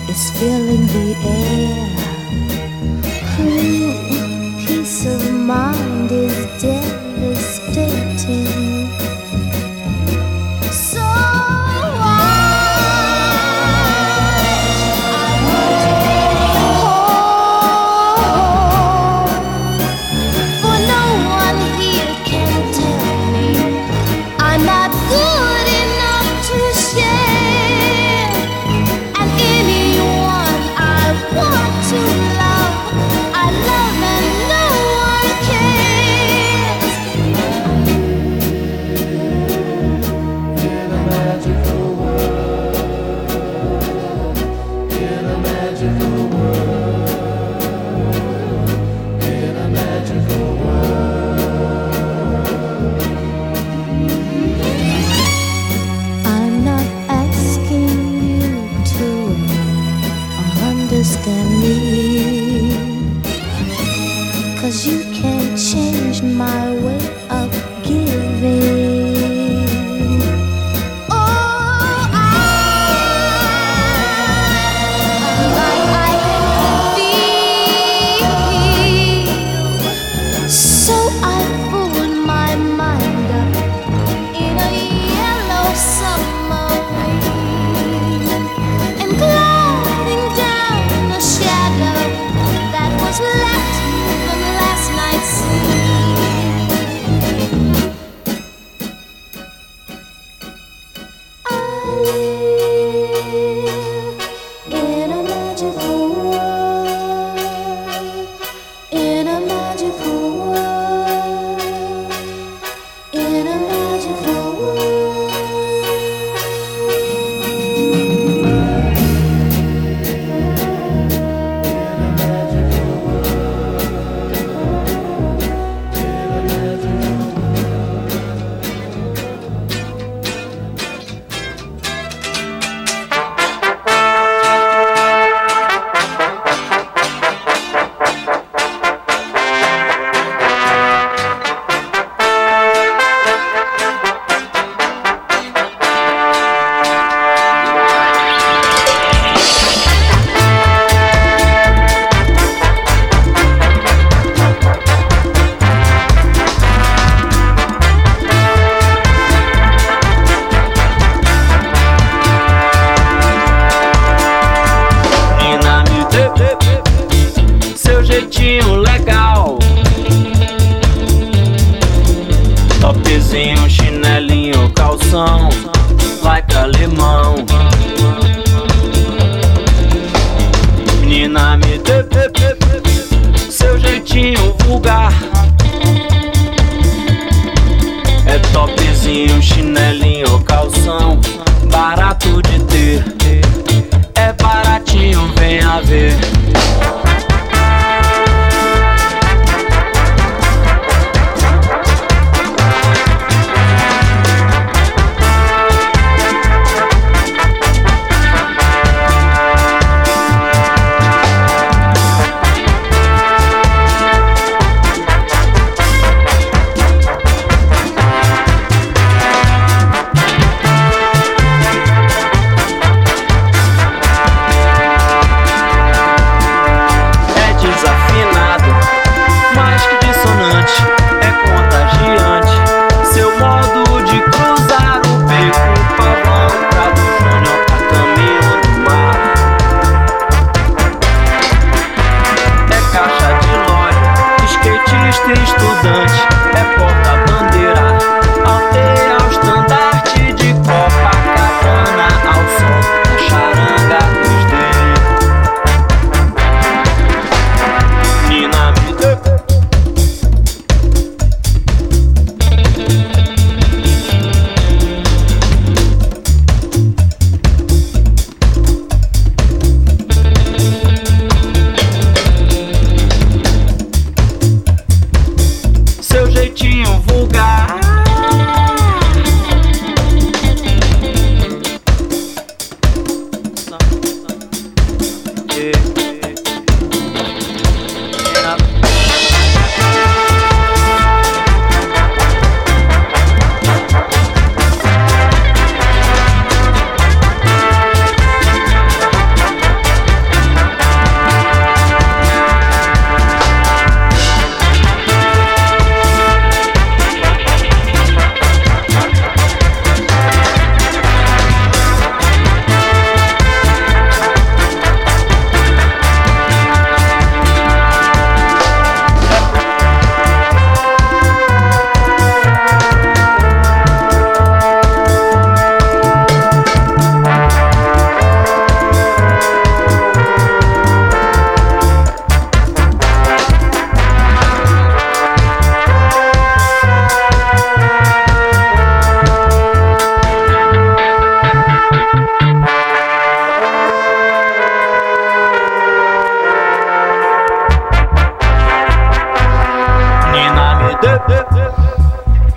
is 0.09 0.31
filling 0.39 0.87
the 0.87 1.15
air. 1.25 1.92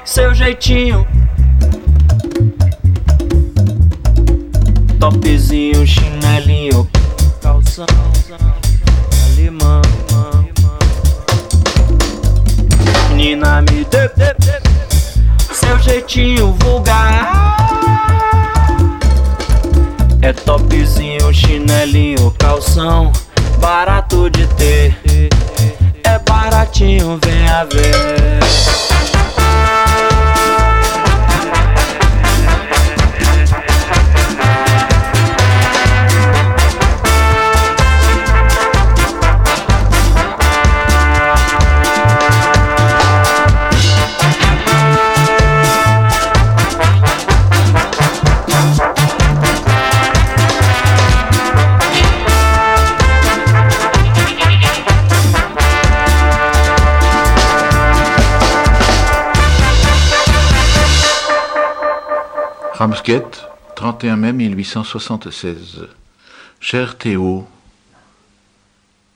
Seu 0.05 0.33
jeitinho. 0.35 1.07
Topzinho, 4.99 5.87
chinelinho, 5.87 6.89
calção, 7.43 7.87
alemão. 9.27 9.83
Nina 13.15 13.63
me 13.63 13.85
dê 13.85 14.11
seu 15.53 15.79
jeitinho 15.79 16.57
vulgar. 16.61 17.57
É 20.23 20.33
topzinho, 20.33 21.33
chinelinho, 21.33 22.31
calção, 22.39 23.13
barato 23.61 24.31
de 24.31 24.47
ter 24.55 25.06
pratinho, 26.57 27.19
venha 27.23 27.65
ver. 27.65 28.96
Ramsgate, 62.79 63.49
31 63.77 64.17
mai 64.17 64.33
1876. 64.35 65.87
Cher 66.61 66.99
Théo, 66.99 67.49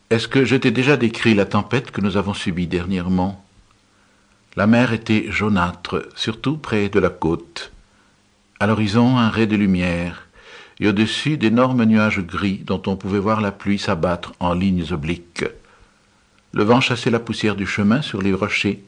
est-ce 0.09 0.29
que 0.29 0.47
je 0.47 0.57
t'ai 0.57 0.71
déjà 0.71 0.97
décrit 0.97 1.35
la 1.35 1.45
tempête 1.45 1.91
que 1.91 2.01
nous 2.01 2.17
avons 2.17 2.33
subie 2.33 2.67
dernièrement? 2.67 3.45
La 4.57 4.67
mer 4.67 4.95
était 4.95 5.31
jaunâtre, 5.31 6.09
surtout 6.17 6.57
près 6.57 6.89
de 6.89 6.99
la 6.99 7.11
côte. 7.11 7.71
À 8.61 8.67
l'horizon, 8.67 9.19
un 9.19 9.29
ray 9.29 9.47
de 9.47 9.57
lumière, 9.57 10.27
et 10.81 10.89
au-dessus 10.89 11.37
d'énormes 11.37 11.85
nuages 11.85 12.21
gris 12.21 12.63
dont 12.65 12.81
on 12.87 12.97
pouvait 12.97 13.19
voir 13.19 13.43
la 13.43 13.53
pluie 13.53 13.79
s'abattre 13.79 14.33
en 14.41 14.55
lignes 14.55 14.91
obliques. 14.91 15.45
Le 16.55 16.65
vent 16.65 16.81
chassait 16.81 17.11
la 17.11 17.21
poussière 17.21 17.57
du 17.57 17.67
chemin 17.67 18.01
sur 18.01 18.23
les 18.23 18.33
rochers, 18.33 18.83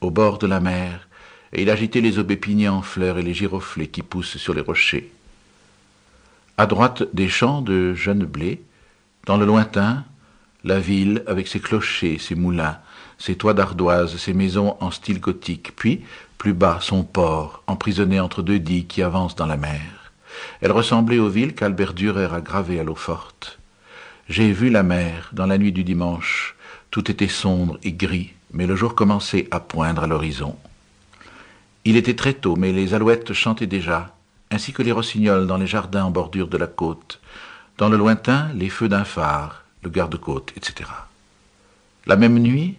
au 0.00 0.10
bord 0.10 0.38
de 0.38 0.48
la 0.48 0.58
mer, 0.58 1.07
et 1.52 1.62
il 1.62 1.70
agitait 1.70 2.00
les 2.00 2.18
aubépiniers 2.18 2.68
en 2.68 2.82
fleurs 2.82 3.18
et 3.18 3.22
les 3.22 3.34
giroflées 3.34 3.88
qui 3.88 4.02
poussent 4.02 4.36
sur 4.36 4.54
les 4.54 4.60
rochers. 4.60 5.10
À 6.56 6.66
droite 6.66 7.04
des 7.12 7.28
champs 7.28 7.62
de 7.62 7.94
jeunes 7.94 8.24
blés, 8.24 8.62
dans 9.26 9.36
le 9.36 9.46
lointain, 9.46 10.04
la 10.64 10.80
ville 10.80 11.22
avec 11.26 11.48
ses 11.48 11.60
clochers, 11.60 12.18
ses 12.18 12.34
moulins, 12.34 12.78
ses 13.18 13.36
toits 13.36 13.54
d'ardoise, 13.54 14.16
ses 14.16 14.34
maisons 14.34 14.76
en 14.80 14.90
style 14.90 15.20
gothique, 15.20 15.74
puis, 15.76 16.02
plus 16.36 16.52
bas, 16.52 16.78
son 16.80 17.02
port, 17.02 17.62
emprisonné 17.66 18.20
entre 18.20 18.42
deux 18.42 18.58
digues 18.58 18.86
qui 18.86 19.02
avancent 19.02 19.36
dans 19.36 19.46
la 19.46 19.56
mer. 19.56 20.12
Elle 20.60 20.72
ressemblait 20.72 21.18
aux 21.18 21.28
villes 21.28 21.54
qu'Albert 21.54 21.94
Dürer 21.94 22.32
a 22.32 22.40
gravées 22.40 22.80
à 22.80 22.84
l'eau 22.84 22.94
forte. 22.94 23.58
J'ai 24.28 24.52
vu 24.52 24.70
la 24.70 24.82
mer 24.82 25.30
dans 25.32 25.46
la 25.46 25.58
nuit 25.58 25.72
du 25.72 25.84
dimanche. 25.84 26.54
Tout 26.90 27.10
était 27.10 27.28
sombre 27.28 27.78
et 27.82 27.92
gris, 27.92 28.34
mais 28.52 28.66
le 28.66 28.76
jour 28.76 28.94
commençait 28.94 29.48
à 29.50 29.60
poindre 29.60 30.04
à 30.04 30.06
l'horizon. 30.06 30.56
Il 31.88 31.96
était 31.96 32.16
très 32.16 32.34
tôt, 32.34 32.54
mais 32.54 32.70
les 32.70 32.92
alouettes 32.92 33.32
chantaient 33.32 33.66
déjà, 33.66 34.14
ainsi 34.50 34.74
que 34.74 34.82
les 34.82 34.92
rossignols 34.92 35.46
dans 35.46 35.56
les 35.56 35.66
jardins 35.66 36.04
en 36.04 36.10
bordure 36.10 36.48
de 36.48 36.58
la 36.58 36.66
côte. 36.66 37.18
Dans 37.78 37.88
le 37.88 37.96
lointain, 37.96 38.50
les 38.54 38.68
feux 38.68 38.90
d'un 38.90 39.04
phare, 39.04 39.64
le 39.82 39.88
garde-côte, 39.88 40.52
etc. 40.54 40.90
La 42.04 42.16
même 42.16 42.38
nuit, 42.38 42.76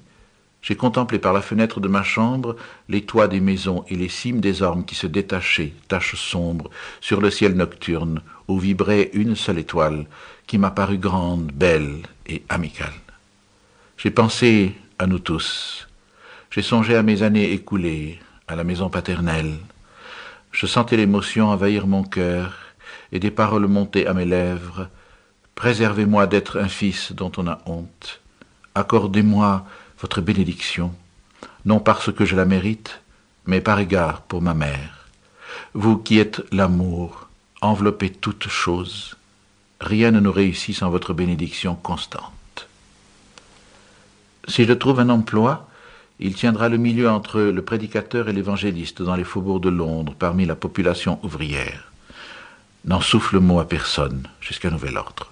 j'ai 0.62 0.76
contemplé 0.76 1.18
par 1.18 1.34
la 1.34 1.42
fenêtre 1.42 1.80
de 1.80 1.88
ma 1.88 2.04
chambre 2.04 2.56
les 2.88 3.02
toits 3.02 3.28
des 3.28 3.40
maisons 3.40 3.84
et 3.90 3.96
les 3.96 4.10
cimes 4.10 4.42
des 4.42 4.62
ormes 4.62 4.86
qui 4.86 4.94
se 4.94 5.08
détachaient, 5.08 5.74
taches 5.88 6.14
sombres, 6.14 6.70
sur 7.02 7.20
le 7.20 7.32
ciel 7.32 7.56
nocturne, 7.56 8.22
où 8.48 8.60
vibrait 8.60 9.10
une 9.14 9.36
seule 9.36 9.58
étoile, 9.58 10.06
qui 10.46 10.60
m'a 10.60 10.70
paru 10.70 11.00
grande, 11.00 11.52
belle 11.52 12.04
et 12.28 12.44
amicale. 12.48 12.94
J'ai 13.98 14.12
pensé 14.12 14.76
à 15.00 15.08
nous 15.08 15.18
tous. 15.18 15.88
J'ai 16.52 16.62
songé 16.62 16.96
à 16.96 17.02
mes 17.02 17.24
années 17.24 17.52
écoulées, 17.54 18.20
à 18.50 18.56
la 18.56 18.64
maison 18.64 18.90
paternelle. 18.90 19.58
Je 20.52 20.66
sentais 20.66 20.98
l'émotion 20.98 21.50
envahir 21.50 21.86
mon 21.86 22.04
cœur, 22.04 22.56
et 23.12 23.20
des 23.20 23.30
paroles 23.30 23.68
montaient 23.68 24.08
à 24.08 24.16
mes 24.16 24.26
lèvres. 24.26 24.90
Préservez-moi 25.54 26.26
d'être 26.26 26.60
un 26.60 26.68
fils 26.68 27.12
dont 27.12 27.32
on 27.38 27.48
a 27.48 27.60
honte. 27.68 28.22
Accordez-moi 28.74 29.66
votre 30.02 30.22
bénédiction, 30.22 30.94
non 31.66 31.80
parce 31.80 32.12
que 32.12 32.26
je 32.26 32.36
la 32.36 32.46
mérite, 32.46 33.02
mais 33.46 33.62
par 33.62 33.80
égard 33.80 34.22
pour 34.22 34.42
ma 34.42 34.56
mère. 34.56 35.08
Vous 35.74 35.98
qui 35.98 36.18
êtes 36.18 36.42
l'amour, 36.52 37.28
enveloppez 37.62 38.10
toutes 38.10 38.48
choses. 38.48 39.16
Rien 39.80 40.10
ne 40.10 40.20
nous 40.20 40.32
réussit 40.32 40.76
sans 40.76 40.90
votre 40.90 41.14
bénédiction 41.14 41.76
constante. 41.76 42.68
Si 44.48 44.66
je 44.66 44.74
trouve 44.74 45.00
un 45.00 45.10
emploi, 45.10 45.69
il 46.20 46.36
tiendra 46.36 46.68
le 46.70 46.78
milieu 46.78 47.10
entre 47.10 47.40
le 47.40 47.62
prédicateur 47.62 48.28
et 48.28 48.34
l'évangéliste 48.34 49.02
dans 49.02 49.16
les 49.16 49.24
faubourgs 49.24 49.62
de 49.62 49.70
Londres, 49.70 50.16
parmi 50.18 50.46
la 50.46 50.56
population 50.56 51.20
ouvrière. 51.24 51.92
N'en 52.86 53.02
souffle 53.02 53.40
mot 53.40 53.60
à 53.60 53.68
personne 53.68 54.28
jusqu'à 54.42 54.70
nouvel 54.70 54.98
ordre. 54.98 55.32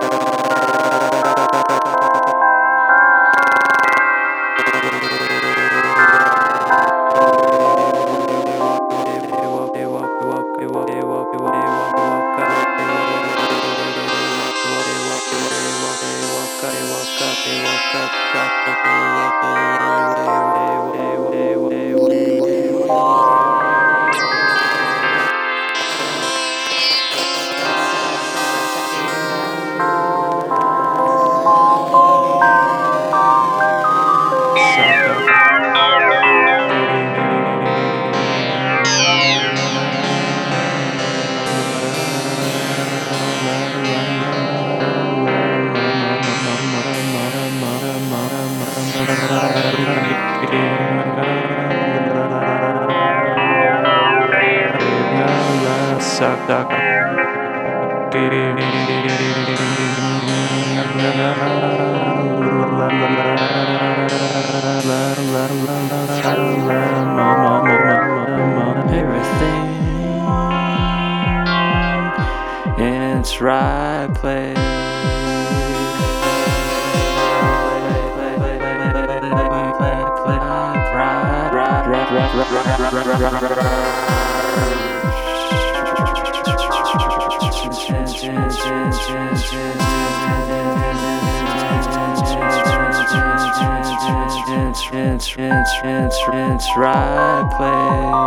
It's, 94.93 95.37
it's, 95.37 95.77
it's, 95.83 96.17
it's 96.33 96.67
right 96.75 97.45
place. 97.57 98.21